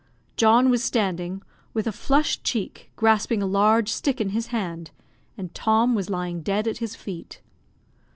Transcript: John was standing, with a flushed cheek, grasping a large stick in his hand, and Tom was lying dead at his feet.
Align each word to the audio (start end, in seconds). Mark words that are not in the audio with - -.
John 0.35 0.71
was 0.71 0.83
standing, 0.83 1.43
with 1.75 1.85
a 1.85 1.91
flushed 1.91 2.43
cheek, 2.43 2.91
grasping 2.95 3.43
a 3.43 3.45
large 3.45 3.87
stick 3.89 4.19
in 4.19 4.29
his 4.29 4.47
hand, 4.47 4.89
and 5.37 5.53
Tom 5.53 5.93
was 5.93 6.09
lying 6.09 6.41
dead 6.41 6.67
at 6.67 6.77
his 6.79 6.95
feet. 6.95 7.39